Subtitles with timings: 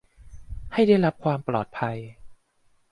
[0.73, 1.97] ให้ได้รับความปลอดภัย